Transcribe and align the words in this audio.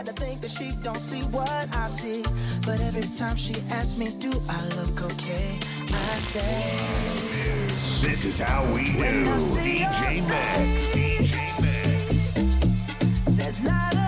Sad 0.00 0.16
to 0.16 0.24
think 0.24 0.40
that 0.40 0.50
she 0.50 0.70
don't 0.82 0.96
see 0.96 1.20
what 1.28 1.68
I 1.76 1.86
see. 1.86 2.22
But 2.64 2.80
every 2.82 3.02
time 3.02 3.36
she 3.36 3.52
asks 3.70 3.98
me, 3.98 4.08
do 4.18 4.30
I 4.48 4.64
look 4.76 5.02
okay? 5.12 5.58
I 5.92 6.16
say, 6.32 6.40
This 8.00 8.24
is 8.24 8.40
how 8.40 8.64
we 8.72 8.92
do. 8.96 9.24
DJ 9.60 10.22
Mexx. 10.22 10.94
DJ 10.96 11.36
Mexx. 11.60 13.36
There's 13.36 13.62
not 13.62 13.99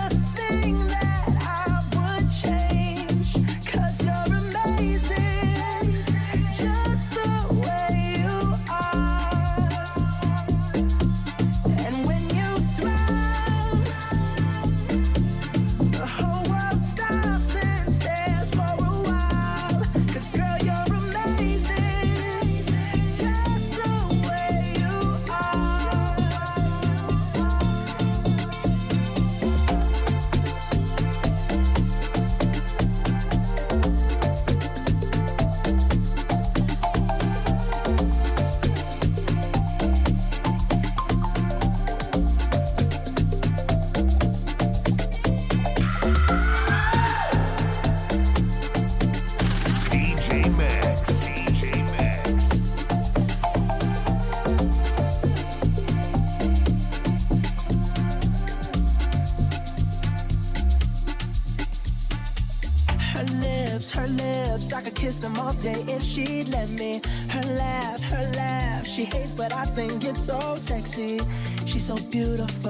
beautiful. 72.13 72.62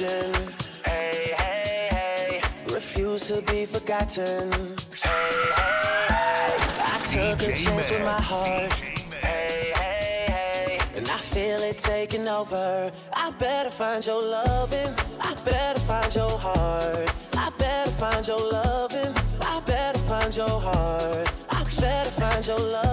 confusion. 0.00 0.54
Hey, 0.84 1.34
hey, 1.36 1.88
hey. 1.90 2.40
Refuse 2.72 3.28
to 3.28 3.42
be 3.42 3.66
forgotten. 3.66 4.50
Hey, 4.52 5.08
hey, 5.08 5.76
hey. 6.08 6.56
I 6.78 7.00
took 7.10 7.38
DJ 7.38 7.52
a 7.52 7.56
chance 7.56 7.66
man. 7.66 7.76
with 7.76 8.04
my 8.04 8.20
heart. 8.20 8.72
Hey, 9.22 9.72
hey, 9.74 10.24
hey. 10.32 10.78
And 10.96 11.08
I 11.08 11.18
feel 11.18 11.60
it 11.60 11.78
taking 11.78 12.28
over. 12.28 12.90
I 13.12 13.30
better 13.32 13.70
find 13.70 14.04
your 14.06 14.22
loving. 14.22 14.94
I 15.20 15.34
better 15.44 15.80
find 15.80 16.14
your 16.14 16.30
heart. 16.30 17.14
I 17.34 17.50
better 17.58 17.90
find 17.90 18.26
your 18.26 18.52
loving. 18.52 19.14
I 19.42 19.60
better 19.66 19.98
find 19.98 20.34
your 20.36 20.60
heart. 20.60 21.32
I 21.50 21.64
better 21.78 22.10
find 22.10 22.46
your 22.46 22.58
love. 22.58 22.89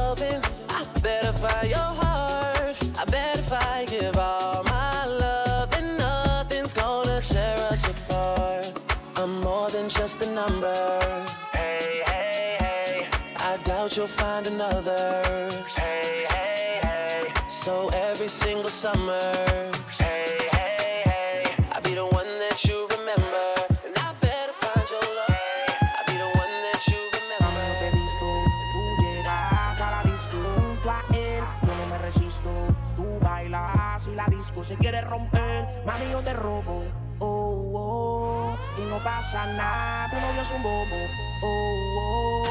robo. 36.33 36.83
Oh, 37.19 37.71
oh, 37.73 38.57
y 38.77 38.81
no 38.81 38.99
pasa 39.03 39.45
nada, 39.45 40.09
tu 40.09 40.19
novio 40.19 40.41
es 40.41 40.51
un 40.51 40.61
bobo. 40.61 40.95
Oh, 41.43 42.43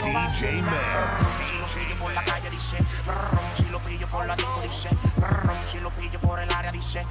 no 0.00 0.06
DJ 0.06 0.62
Max. 0.62 1.22
Si 1.22 1.58
lo 1.58 1.66
sigue 1.66 1.94
por 1.96 2.12
la 2.12 2.22
calle 2.22 2.50
dice, 2.50 2.76
brum, 3.04 3.44
si 3.54 3.64
lo 3.70 3.80
pillo 3.80 4.06
por 4.08 4.26
la 4.26 4.36
disco 4.36 4.60
dice, 4.62 4.88
brum, 5.16 5.56
si 5.64 5.80
lo 5.80 5.90
pillo 5.90 6.18
por 6.20 6.40
el 6.40 6.52
área 6.52 6.70
dice, 6.70 7.02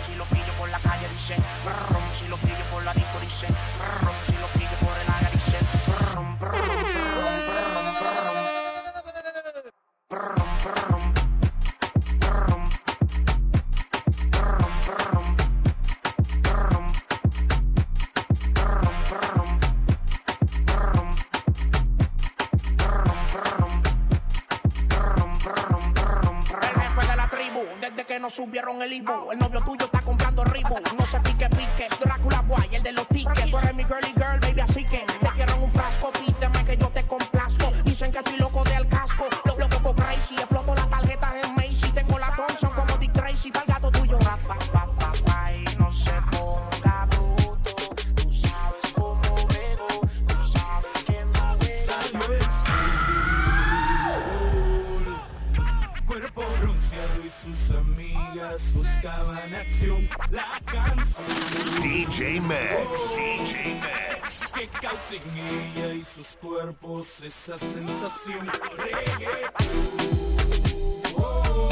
si 0.00 0.14
lo 0.14 0.24
pillo 0.24 0.52
por 0.58 0.68
la 0.68 0.80
calle 0.80 1.08
dice, 1.08 1.36
brum. 1.64 2.07
subieron 28.38 28.80
el 28.82 28.92
Ibu. 28.92 29.32
El 29.32 29.38
novio 29.40 29.60
tuyo 29.62 29.86
está 29.86 30.00
comprando 30.00 30.44
ribo. 30.44 30.78
No 30.96 31.04
se 31.04 31.18
pique, 31.18 31.48
pique. 31.48 31.88
Drag 32.00 32.17
DJ 61.80 62.40
Max, 62.40 63.16
DJ 63.16 63.80
Max. 63.80 64.52
Que 64.54 64.68
causa 64.68 65.14
en 65.14 65.22
ella 65.38 65.94
y 65.94 66.04
sus 66.04 66.36
cuerpos 66.36 67.20
esa 67.22 67.56
sensación. 67.56 68.50
Reggaeton. 68.76 69.66
Oh, 71.16 71.68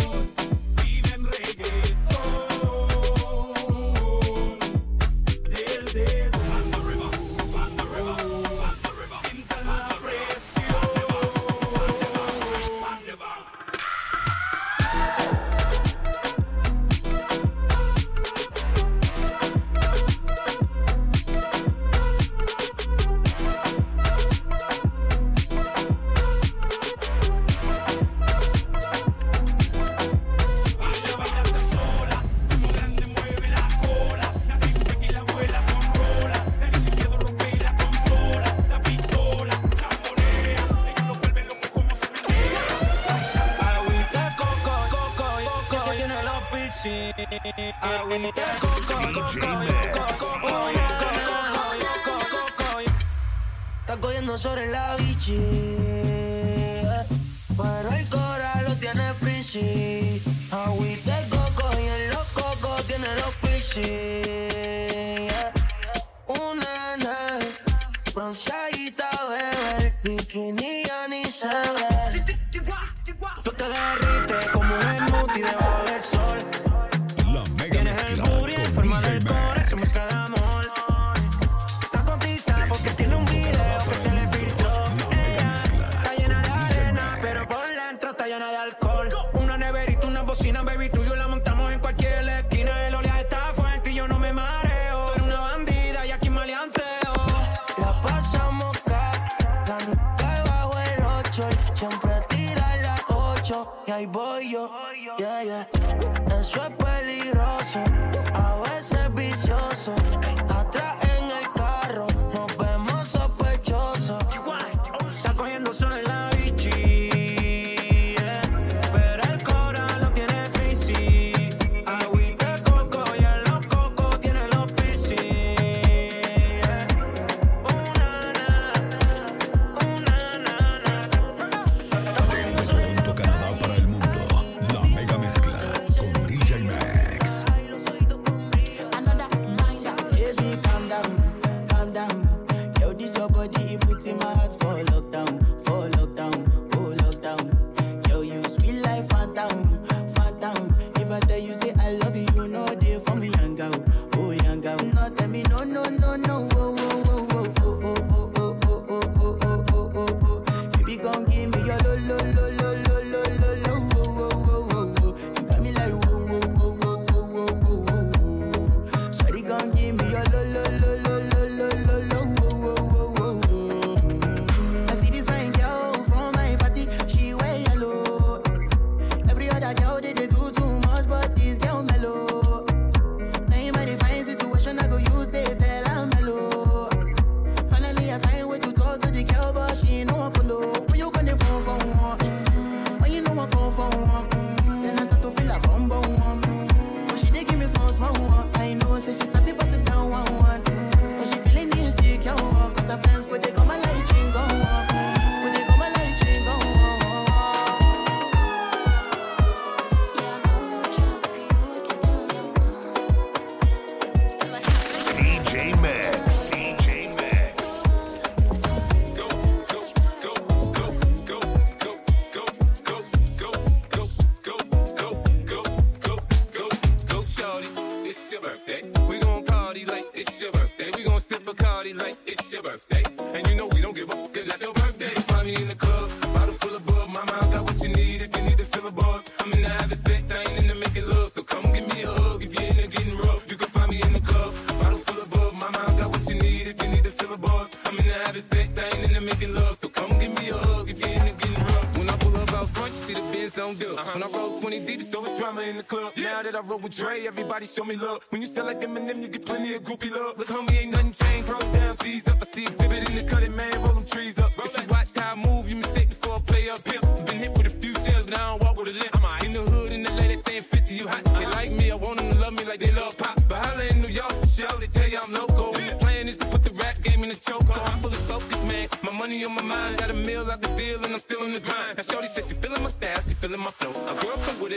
with 256.87 256.97
Dre, 256.97 257.27
everybody 257.27 257.67
show 257.67 257.83
me 257.83 257.97
love. 257.97 258.25
When 258.31 258.41
you 258.41 258.47
sell 258.47 258.67
like 258.67 258.81
Eminem, 258.81 259.21
you 259.21 259.27
get 259.27 259.45
plenty 259.45 259.75
of 259.75 259.83
groupie 259.83 260.09
love. 260.09 260.39
Look, 260.39 260.47
homie, 260.47 260.83
ain't 260.83 260.93
nothing 260.93 261.13
changed. 261.15 261.49
Pros 261.49 261.65
down, 261.73 261.97
G's 261.97 262.29
up. 262.29 262.39
I 262.41 262.47
see 262.53 262.65
Xzibit 262.65 263.09
in 263.09 263.17
the 263.17 263.25
cutting, 263.25 263.57
man. 263.57 263.75
Roll 263.83 263.95
them 263.95 264.05
trees 264.07 264.39
up. 264.39 264.53
If 264.57 264.81
you 264.81 264.87
watch 264.87 265.09
how 265.17 265.33
I 265.33 265.35
move, 265.35 265.69
you 265.69 265.77
mistake 265.77 266.11
before 266.11 266.37
I 266.37 266.41
play 266.47 266.71
up 266.71 266.87
here. 266.87 267.01
Been 267.27 267.39
hit 267.39 267.59
with 267.59 267.67
a 267.67 267.71
few 267.71 267.93
shells, 268.05 268.27
but 268.27 268.39
I 268.39 268.51
don't 268.51 268.63
walk 268.63 268.77
with 268.79 268.91
a 268.91 268.93
limp. 268.93 269.11
I'm 269.15 269.47
in 269.47 269.53
the 269.55 269.63
hood, 269.73 269.93
in 269.95 270.05
the 270.05 270.13
lady 270.13 270.37
saying 270.47 270.63
50, 270.63 270.95
you 270.95 271.09
hot. 271.09 271.25
They 271.25 271.47
like 271.47 271.73
me, 271.73 271.91
I 271.91 271.97
want 271.97 272.19
them 272.19 272.31
to 272.31 272.39
love 272.39 272.53
me 272.53 272.65
like 272.65 272.79
they 272.79 272.93
love 272.93 273.19
pop. 273.19 273.37
But 273.49 273.67
holla 273.67 273.85
in 273.87 274.01
New 274.01 274.09
York 274.21 274.31
for 274.31 274.49
show, 274.49 274.79
they 274.79 274.87
tell 274.87 275.09
you 275.09 275.19
I'm 275.21 275.33
local. 275.33 275.75
And 275.77 275.91
the 275.91 275.97
plan 275.97 276.29
is 276.29 276.37
to 276.37 276.47
put 276.47 276.63
the 276.63 276.71
rap 276.75 277.03
game 277.03 277.25
in 277.25 277.31
the 277.31 277.35
choke. 277.35 277.65
I'm 277.69 277.99
fully 277.99 278.15
focused, 278.31 278.65
man. 278.69 278.87
My 279.03 279.11
money 279.11 279.45
on 279.45 279.57
my 279.57 279.65
mind, 279.65 279.99
got 279.99 280.11
a 280.11 280.17
meal 280.17 280.49
out 280.49 280.63
the 280.63 280.69
deal, 280.77 281.03
and 281.03 281.13
I'm 281.15 281.19
still 281.19 281.43
in 281.47 281.53
the 281.53 281.61
grind. 281.61 281.97
Now, 281.97 282.05
Shorty 282.05 282.29
says 282.29 282.47
she 282.49 282.55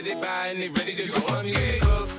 they 0.02 0.14
buy, 0.16 0.48
and 0.48 0.62
they 0.62 0.70
ready 0.70 0.96
to 0.96 1.08
go. 1.08 1.20
I'm 1.28 2.19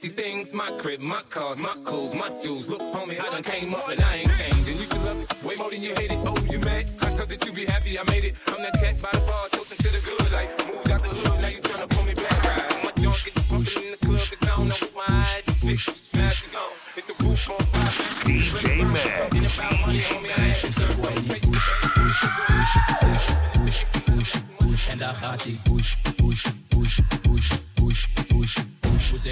fancy 0.00 0.14
things. 0.14 0.52
My 0.52 0.70
crib, 0.78 1.00
my 1.00 1.22
cars, 1.30 1.58
my 1.58 1.74
clothes, 1.84 2.14
my 2.14 2.28
jewels. 2.42 2.68
Look, 2.68 2.80
homie, 2.80 3.20
I 3.20 3.30
done 3.30 3.42
came 3.42 3.74
up 3.74 3.88
and 3.88 4.00
I 4.00 4.16
ain't 4.16 4.34
changing. 4.36 4.76
You 4.76 4.84
should 4.84 5.04
love 5.04 5.20
it 5.22 5.44
way 5.44 5.56
more 5.56 5.70
than 5.70 5.82
you 5.82 5.94
hate 5.94 6.12
it. 6.12 6.18
Oh, 6.26 6.36
you 6.50 6.58
mad? 6.60 6.92
I 7.00 7.10
thought 7.14 7.28
that 7.28 7.44
you 7.44 7.52
be 7.52 7.66
happy 7.66 7.98
I 7.98 8.04
made 8.04 8.24
it. 8.24 8.34
I'm 8.48 8.62
that 8.62 8.74
cat 8.74 9.00
by 9.02 9.10
the 9.12 9.24
bar, 9.26 9.48
toasting 9.50 9.78
to 9.78 9.90
the 9.90 10.00
good. 10.00 10.32
Like, 10.32 10.50
moved 10.66 10.90
out 10.90 11.02
the 11.02 11.08
hood, 11.08 11.40
now 11.40 11.48
you 11.48 11.60
tryna 11.60 11.90
pull 11.90 12.04
me 12.04 12.14
back. 12.14 12.44
Right? 12.44 12.84
My 12.84 13.02
joint 13.02 13.24
get 13.24 13.34
pumping 13.48 13.82
in 13.84 13.90
the 13.92 13.98
club, 14.06 14.20
it's 14.32 14.96
on, 14.96 15.12
eyes. 15.12 15.42
Bitch, 15.64 15.90
smash 15.90 16.44
it 16.44 16.54
on. 16.54 16.72
It's 16.96 17.06
the 17.06 17.24
roof 17.24 17.50
on 17.50 17.58
fire. 17.58 17.90
DJ 18.24 18.69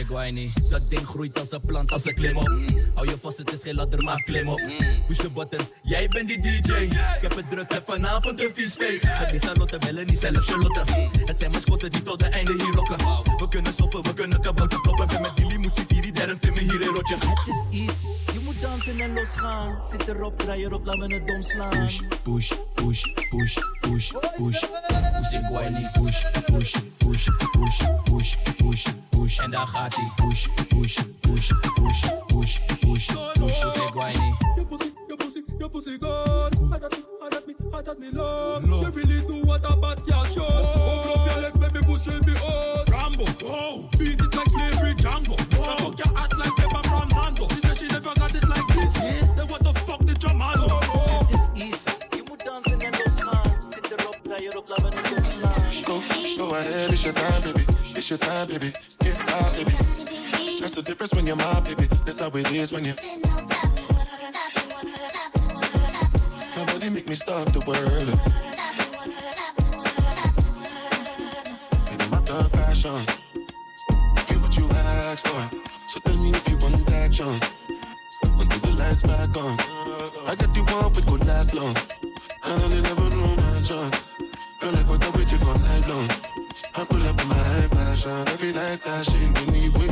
niet. 0.06 0.70
Dat 0.70 0.90
ding 0.90 1.06
groeit 1.06 1.38
als 1.40 1.52
een 1.52 1.60
plant, 1.66 1.92
als 1.92 2.04
een 2.04 2.14
klim 2.14 2.36
op. 2.36 2.50
Hou 2.94 3.08
je 3.08 3.18
vast, 3.18 3.38
het 3.38 3.52
is 3.52 3.62
geen 3.62 3.74
ladder, 3.74 4.02
maar 4.02 4.22
klim 4.22 4.48
op. 4.48 4.60
Push 5.06 5.18
de 5.18 5.30
button, 5.34 5.60
jij 5.82 6.08
bent 6.08 6.28
die 6.28 6.40
DJ. 6.40 6.72
Ik 6.72 6.92
heb 7.20 7.36
het 7.36 7.50
druk, 7.50 7.72
heb 7.72 7.82
vanavond 7.86 8.40
een 8.42 8.50
vies 8.54 8.74
feest. 8.74 9.04
Het 9.06 9.34
is 9.34 9.42
Charlotte, 9.42 9.78
bellen 9.78 10.06
niet 10.06 10.18
zelf 10.18 10.46
Charlotte. 10.46 10.84
Het 11.24 11.38
zijn 11.38 11.50
mascotten 11.50 11.90
die 11.90 12.02
tot 12.02 12.18
de 12.18 12.26
einde 12.26 12.52
hier 12.52 12.74
rocken. 12.74 12.96
We 13.36 13.48
kunnen 13.48 13.74
soppen, 13.74 14.02
we 14.02 14.12
kunnen 14.12 14.40
kabouter 14.40 14.80
kloppen. 14.80 15.22
Met 15.22 15.37
die 16.28 16.36
limuziek 16.36 16.36
hier, 16.36 16.36
die 16.36 16.36
derde 16.36 16.36
film 16.36 16.54
hier 16.54 16.80
in 16.80 16.94
rotje. 16.94 17.16
Het 17.16 17.48
is 17.48 17.64
easy, 17.70 18.06
je 18.32 18.40
moet 18.44 18.60
dansen 18.60 19.00
en 19.00 19.14
losgaan. 19.14 19.82
Zit 19.90 20.08
erop, 20.08 20.38
draai 20.38 20.64
erop, 20.64 20.86
laat 20.86 20.96
me 20.96 21.14
het 21.14 21.26
dom 21.26 21.42
slaan. 21.42 21.70
Push, 21.70 22.00
push, 22.22 22.52
push, 22.74 23.02
push, 23.30 23.58
push, 23.80 24.10
push. 24.36 24.60
Push, 25.18 25.32
ik 25.32 25.48
wijn. 25.50 25.90
Push, 25.92 26.24
push, 26.44 26.74
push, 26.98 27.28
push, 27.52 27.80
push, 28.04 28.36
push, 28.56 28.86
push. 29.10 29.38
En 29.38 29.50
daar 29.50 29.66
gaat 29.66 29.94
hij. 29.94 30.12
Push, 30.16 30.46
push, 30.68 30.98
push, 31.20 31.50
push, 31.74 32.02
push, 32.26 32.58
push, 32.80 33.08
push. 33.36 33.60
Push, 33.60 33.64
ik 33.86 33.94
wijn. 33.94 34.36
Your 34.54 34.66
pussy, 34.68 34.92
your 35.06 35.16
pussy, 35.16 35.44
your 35.58 35.70
pussy 35.70 35.98
good. 35.98 36.54
I 36.72 36.78
got 36.78 36.90
me, 36.90 37.04
I 37.22 37.28
got 37.28 37.46
me, 37.46 37.54
I 37.72 37.82
got 37.82 37.98
me 37.98 38.10
love. 38.12 38.64
You 38.66 38.90
really 38.90 39.26
do 39.26 39.46
what 39.46 39.64
a 39.64 39.76
bad 39.76 40.04
girl 40.06 40.24
should. 40.24 40.42
Open 40.42 41.10
up 41.10 41.26
your 41.26 41.40
legs, 41.40 41.58
baby, 41.58 41.86
push 41.86 42.06
in 42.06 42.20
me 42.26 42.36
out. 42.36 42.87
Rambo, 43.18 43.46
oh, 43.46 43.88
beat 43.98 44.20
it 44.20 44.34
like 44.34 44.48
slavery, 44.48 44.94
Django. 44.94 45.36
Now 45.50 45.76
fuck 45.76 45.98
your 45.98 46.18
act 46.18 46.38
like 46.38 46.54
Pepper 46.56 46.88
from 46.88 47.08
Nando. 47.08 47.48
She 47.48 47.60
said 47.60 47.78
she 47.78 47.86
never 47.88 48.14
got 48.14 48.34
it 48.34 48.48
like 48.48 48.66
this. 48.68 48.94
Then 49.34 49.46
what 49.48 49.62
the 49.64 49.74
fuck 49.86 50.00
did 50.04 50.22
your 50.22 50.34
man 50.34 50.54
do? 50.54 50.74
Het 50.74 51.30
is 51.32 51.48
easy, 51.54 51.90
je 52.10 52.22
moet 52.28 52.44
dansen 52.44 52.80
en 52.80 52.92
losgaan. 53.04 53.50
Zit 53.70 53.90
erop, 53.98 54.18
draai 54.22 54.46
erop, 54.46 54.68
laat 54.68 54.82
me 54.82 54.88
het 54.94 55.14
dom 55.14 55.24
slaan. 55.24 55.62
Go, 55.84 56.00
go 56.36 56.54
ahead, 56.54 56.90
it's 56.92 57.02
your 57.02 57.14
time, 57.14 57.42
baby. 57.42 57.64
It's 57.94 58.08
your 58.08 58.18
time, 58.18 58.46
baby. 58.46 58.70
Get 58.98 59.18
out, 59.32 59.52
baby. 59.52 59.72
That's 60.60 60.74
the 60.74 60.82
difference 60.82 61.14
when 61.14 61.26
you're 61.26 61.36
my 61.36 61.60
baby. 61.60 61.88
That's 62.04 62.20
how 62.20 62.30
it 62.38 62.50
is 62.52 62.70
when 62.72 62.84
you. 62.84 62.94
Nobody 66.56 66.90
make 66.90 67.08
me 67.08 67.14
stop 67.14 67.52
the 67.52 67.62
world. 67.66 68.47
Passion. 72.82 73.14
Give 74.28 74.42
what 74.42 74.56
you 74.56 74.68
asked 74.70 75.26
for. 75.26 75.50
So 75.86 76.00
tell 76.00 76.16
me 76.16 76.30
if 76.30 76.48
you 76.48 76.56
want 76.58 76.90
action. 76.92 77.34
Until 78.22 78.60
the 78.60 78.72
lights 78.78 79.02
back 79.02 79.36
on. 79.36 79.58
I 80.26 80.34
got 80.34 80.54
the 80.54 80.62
one 80.62 80.92
we 80.92 81.02
could 81.02 81.26
last 81.26 81.54
long. 81.54 81.74
And 82.44 82.62
I 82.62 82.80
never 82.80 83.10
know 83.16 83.36
chance. 83.64 83.96
Feel 84.60 84.72
like 84.72 84.88
what 84.88 85.04
I 85.04 85.10
waited 85.10 85.40
for 85.40 85.58
night 85.58 85.88
long. 85.88 86.08
I 86.74 86.84
pull 86.84 87.06
up 87.06 87.20
in 87.20 87.28
my 87.28 87.68
fashion, 87.74 88.28
every 88.28 88.52
night 88.52 88.80
flashing 88.80 89.36
anyway. 89.36 89.90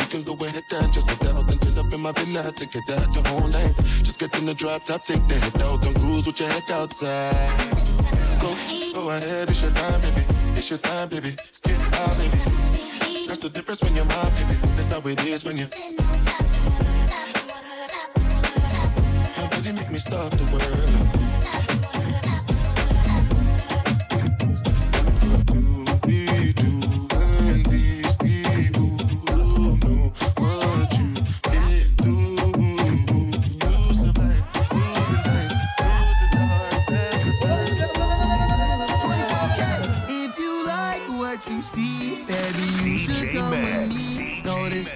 You 0.00 0.06
can 0.08 0.22
go 0.22 0.34
ahead 0.44 0.64
and 0.72 0.92
just 0.92 1.08
head 1.08 1.26
out 1.28 1.50
until 1.50 1.78
up 1.78 1.92
in 1.92 2.00
my 2.00 2.12
villa. 2.12 2.52
Take 2.52 2.74
it 2.74 2.90
out 2.90 3.14
the 3.14 3.28
whole 3.28 3.48
night. 3.48 3.76
Just 4.02 4.18
get 4.18 4.36
in 4.38 4.46
the 4.46 4.54
drop 4.54 4.84
top, 4.84 5.04
take 5.04 5.26
the 5.28 5.34
head 5.34 5.62
out 5.62 5.84
and 5.86 5.94
cruise 5.96 6.26
with 6.26 6.40
your 6.40 6.48
head 6.48 6.70
outside. 6.70 7.78
Go, 8.40 8.56
go 8.92 9.10
ahead, 9.10 9.48
it's 9.50 9.62
your 9.62 9.70
time, 9.70 10.00
baby. 10.00 10.24
It's 10.56 10.70
your 10.70 10.78
time, 10.78 11.08
baby. 11.08 11.36
Baby. 11.94 13.26
That's 13.26 13.40
the 13.40 13.50
difference 13.50 13.82
when 13.82 13.94
you're 13.94 14.04
my 14.04 14.30
baby. 14.30 14.58
That's 14.76 14.90
how 14.90 15.00
it 15.08 15.24
is 15.24 15.44
when 15.44 15.58
you. 15.58 15.66
Nobody 19.38 19.72
make 19.72 19.90
me 19.90 19.98
stop 19.98 20.30
the 20.32 20.44
world. 20.52 21.23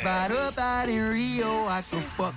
Up 0.08 0.58
out 0.58 0.88
in 0.88 1.06
Rio, 1.10 1.66
I 1.66 1.82
can 1.82 2.00
fuck 2.00 2.34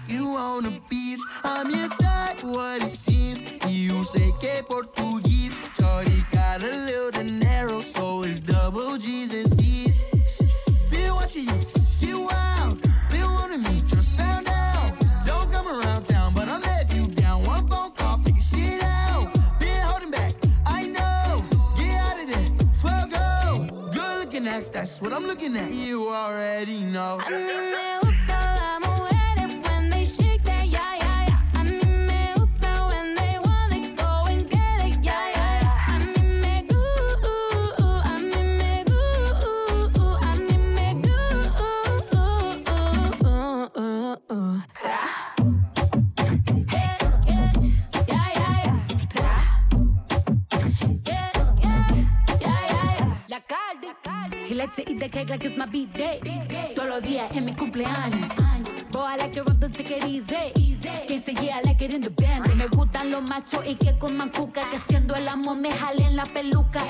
that's 24.81 24.99
what 24.99 25.13
I'm 25.13 25.27
looking 25.27 25.55
at. 25.57 25.71
You 25.71 26.09
already 26.09 26.79
know. 26.79 27.19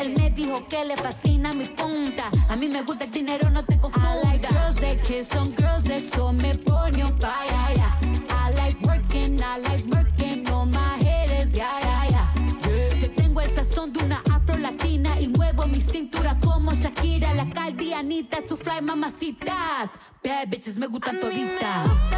Él 0.02 0.16
me 0.18 0.32
dijo 0.32 0.68
que 0.68 0.84
le 0.84 0.98
fascina 0.98 1.54
mi 1.54 1.66
punta. 1.66 2.24
A 2.50 2.56
mí 2.56 2.68
me 2.68 2.82
gusta 2.82 3.04
el 3.04 3.12
dinero, 3.12 3.52
no 3.52 3.64
te 3.64 3.78
confunda. 3.78 4.16
I 4.16 4.24
like 4.24 4.48
girls 4.50 4.76
that 4.78 5.00
kiss 5.04 5.30
on 5.36 5.54
girls, 5.54 5.88
eso 5.92 6.34
me 6.34 6.56
pone 6.56 7.06
fire. 7.20 7.86
I 8.32 8.52
like 8.56 8.82
working, 8.82 9.40
I 9.40 9.60
like 9.60 9.86
working 9.96 10.50
on 10.50 10.72
my 10.72 10.98
haters, 11.04 11.56
yeah, 11.56 11.80
yeah, 11.82 12.10
yeah. 12.10 13.00
Yo 13.00 13.12
tengo 13.12 13.42
el 13.42 13.52
sazón 13.52 13.94
de 13.94 14.04
una 14.04 14.24
afro 14.34 14.58
latina 14.58 15.20
y 15.20 15.28
muevo 15.28 15.68
mi 15.68 15.80
cintura 15.80 16.36
como 16.44 16.74
Shakira, 16.74 17.36
la 17.36 17.48
caldianita, 17.52 18.40
su 18.48 18.58
fly 18.58 18.82
mamacitas. 18.82 19.92
Bad 20.24 20.48
bitches 20.50 20.78
me 20.78 20.88
gustan 20.88 21.20
toditas. 21.20 22.11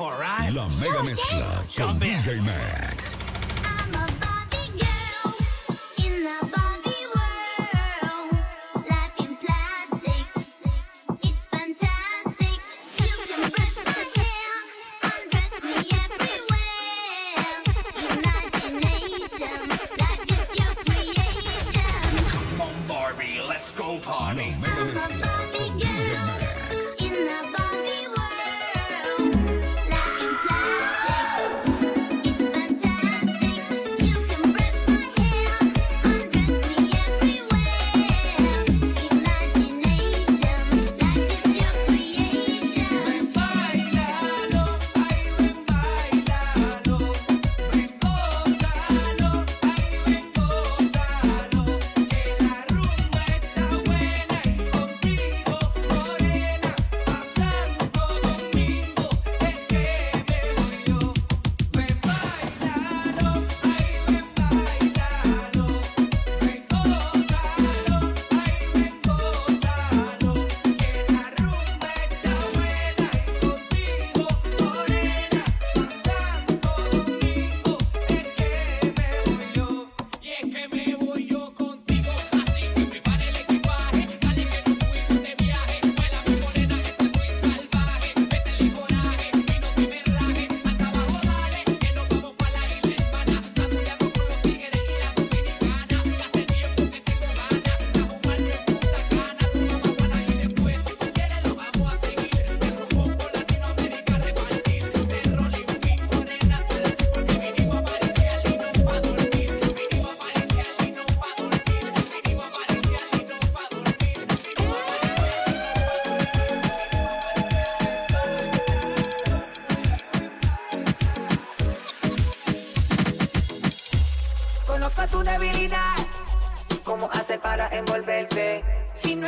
For 0.00 0.14
a 0.14 0.18
ride? 0.18 0.54
La 0.54 0.66
mega 0.66 1.02
mezcla 1.02 1.62
con 1.76 1.98
DJ 1.98 2.40
Max. 2.40 2.89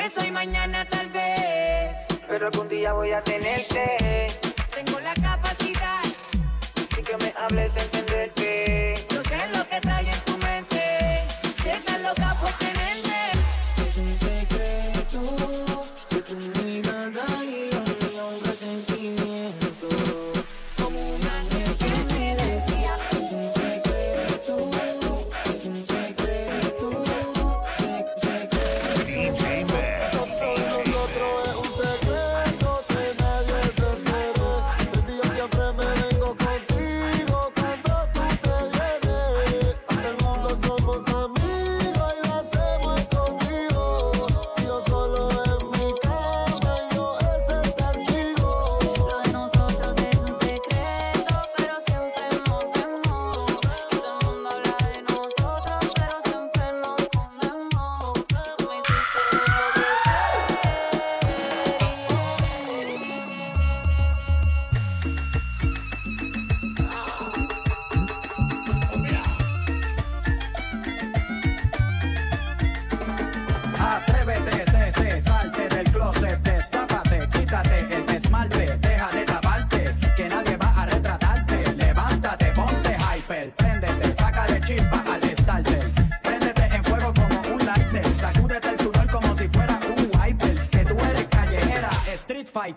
vez 0.02 0.18
hoy, 0.18 0.30
mañana 0.32 0.84
tal 0.84 1.08
vez. 1.10 1.90
Pero 2.28 2.46
algún 2.46 2.68
día 2.68 2.92
voy 2.92 3.12
a 3.12 3.22
tenerte. 3.22 4.28
Tengo 4.74 4.98
la 5.00 5.14
capa 5.14 5.41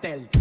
cartel. 0.06 0.35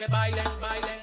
que 0.00 0.06
bailen, 0.06 0.44
bailen. 0.60 1.00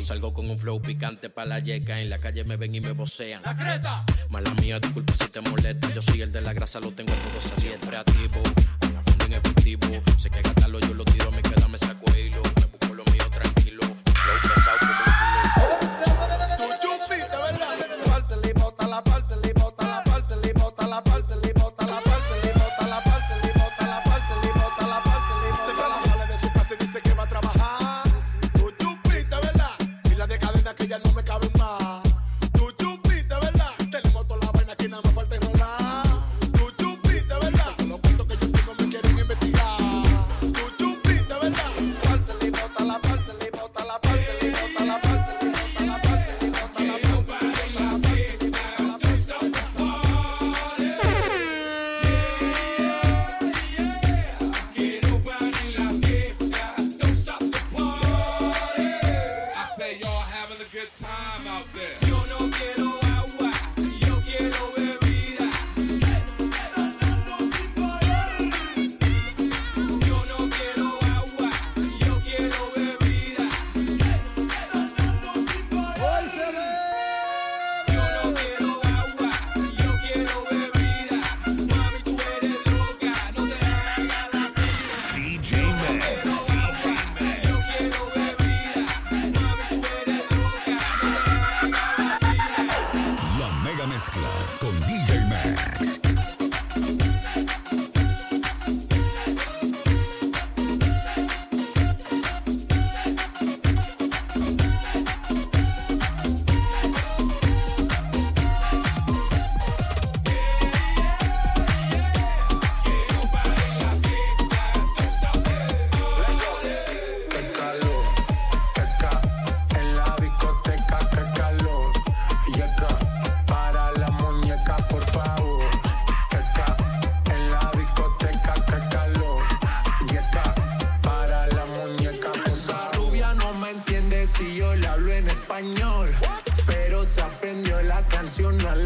Salgo 0.00 0.32
con 0.32 0.50
un 0.50 0.58
flow 0.58 0.80
picante 0.80 1.28
pa' 1.30 1.44
la 1.44 1.58
yeca. 1.58 2.00
En 2.00 2.10
la 2.10 2.18
calle 2.18 2.44
me 2.44 2.56
ven 2.56 2.74
y 2.74 2.80
me 2.80 2.92
vocean. 2.92 3.42
¡La 3.44 3.56
creta! 3.56 4.04
Mala 4.28 4.54
mía, 4.54 4.78
disculpa 4.78 5.12
si 5.14 5.28
te 5.28 5.40
molesta. 5.40 5.92
Yo 5.92 6.02
soy 6.02 6.22
el 6.22 6.30
de 6.30 6.40
la 6.40 6.52
grasa, 6.52 6.78
lo 6.78 6.92
tengo 6.92 7.12
todo 7.12 7.40
saliendo. 7.40 7.78
Siempre 7.78 7.96
activo, 7.96 8.42
con 8.80 8.94
la 8.94 9.02
funda 9.02 9.24
en 9.24 9.32
efectivo. 9.32 10.02
Sé 10.18 10.30
que 10.30 10.42
gastarlo 10.42 10.78
yo 10.80 10.94
lo 10.94 11.04
tiro, 11.04 11.28
a 11.28 11.30
me 11.32 11.42
queda, 11.42 11.66
me 11.66 11.78
saco 11.78 12.04
hilo. 12.16 12.61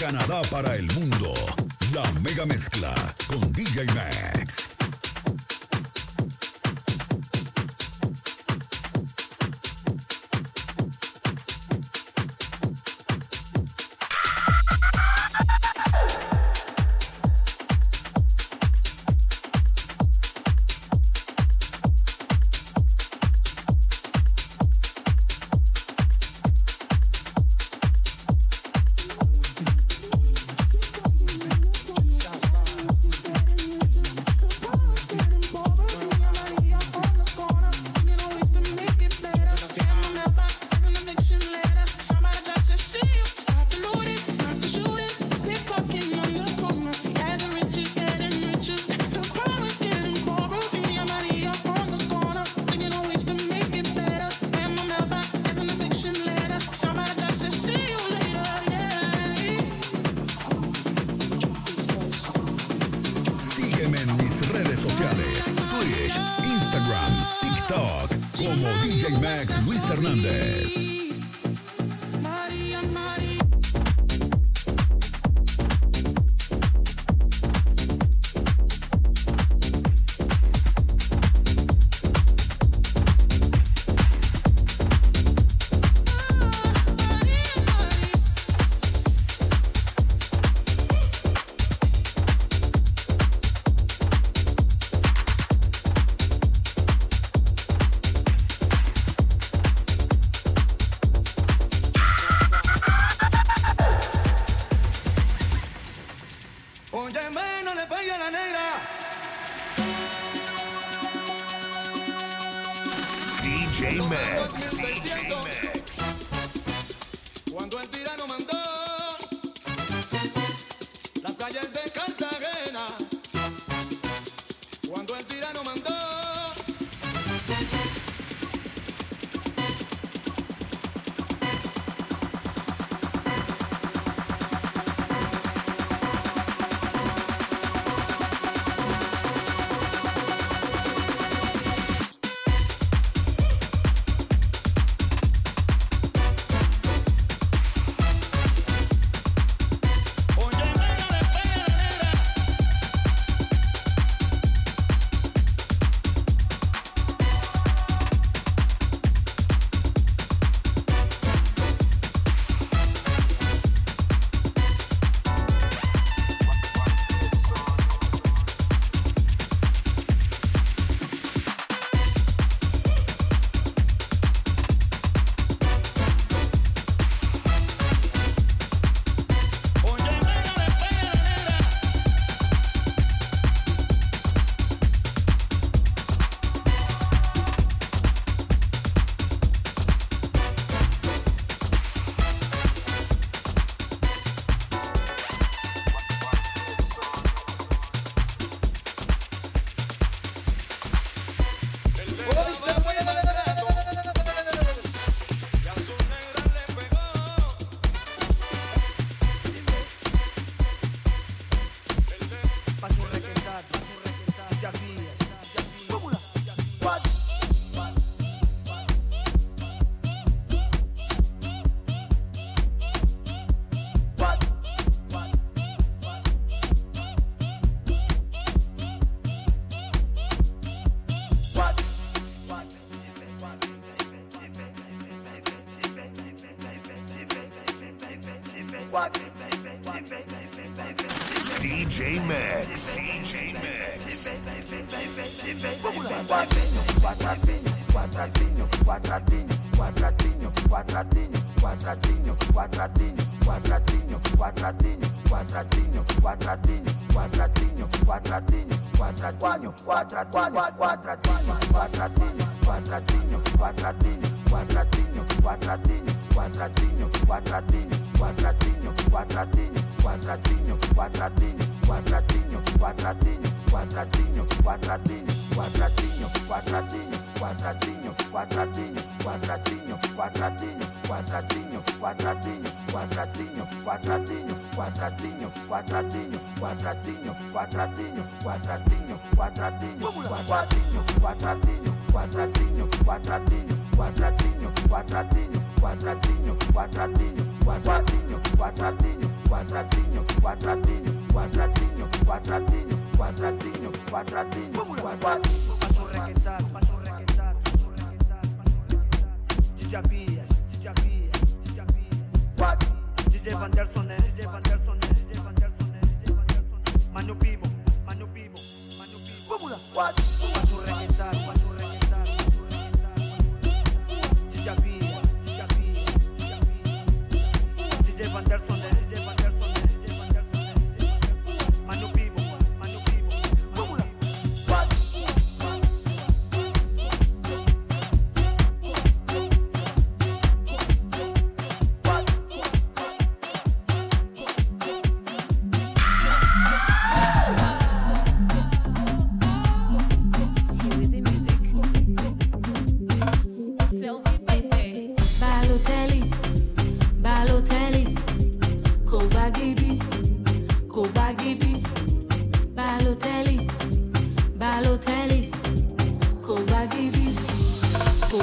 Canadá 0.00 0.42
para 0.50 0.76
el 0.76 0.86
mundo, 0.92 1.34
la 1.92 2.08
mega 2.20 2.46
mezcla 2.46 2.94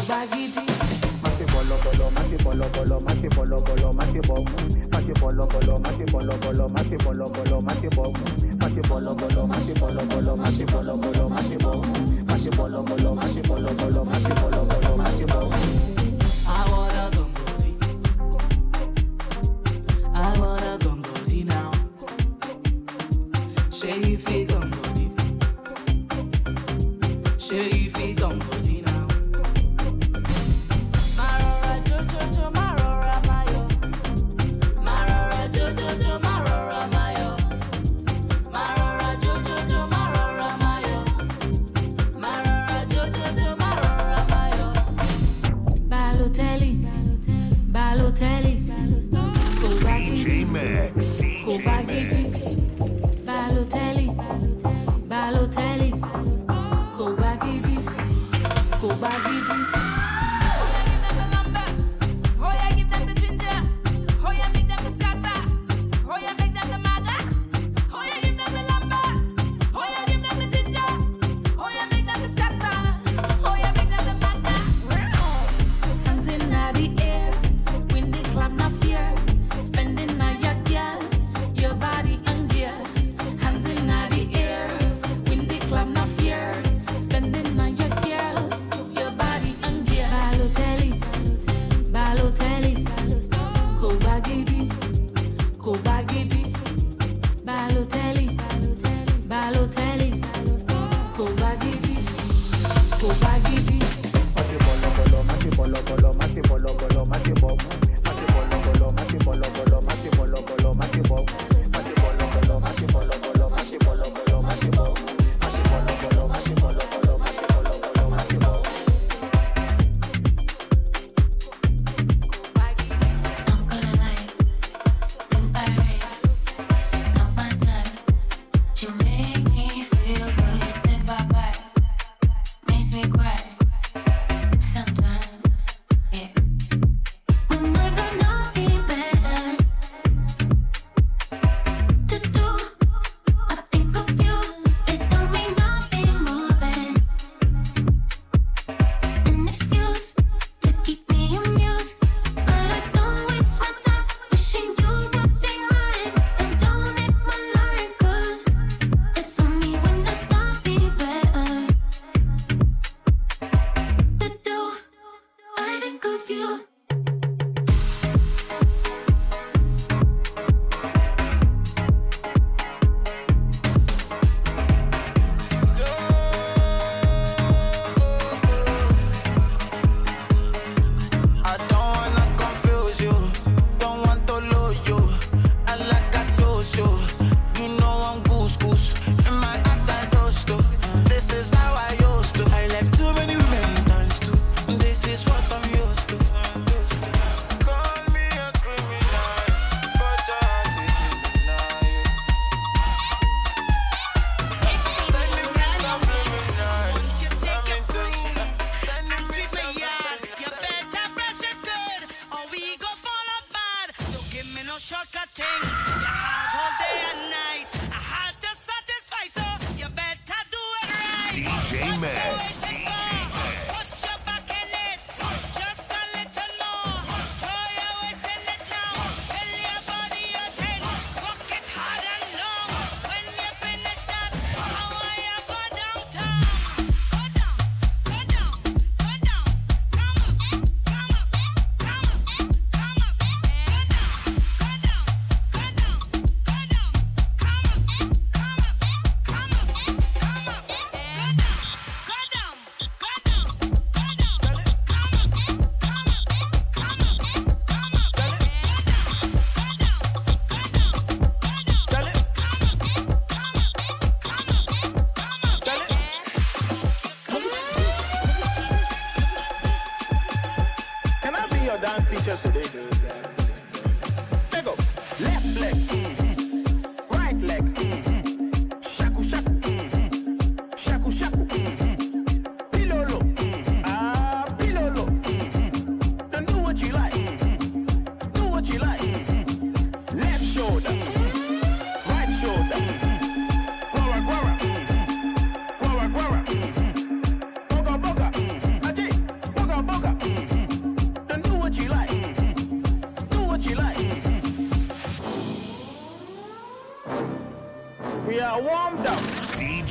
bá 0.01 0.25
I 20.17 20.39
wanna 20.39 20.77
go 20.81 20.95
body 20.95 21.43
now. 21.43 21.71
Share 23.71 23.97
you 23.97 24.17
fit 24.17 24.47
gum 24.47 24.74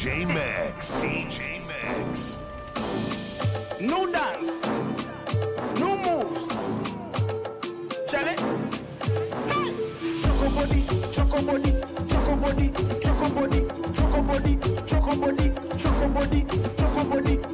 DJ 0.05 0.27
Mexx. 0.27 1.01
DJ 1.01 1.65
Mexx. 1.65 2.45
New 3.81 4.13
dance, 4.13 4.53
new 5.81 5.97
moves. 5.97 6.45
Choco 10.23 10.49
body, 10.51 10.81
choco 11.11 11.41
body, 11.41 11.73
choco 12.07 12.37
body, 12.37 12.69
choco 13.01 13.29
body, 13.31 13.61
choco 13.97 14.21
body, 14.21 14.59
choco 14.85 15.17
body, 15.17 15.17
choco 15.17 15.17
body, 15.17 15.53
choco 15.79 16.09
body, 16.09 16.45
choco 16.77 17.05
body, 17.05 17.54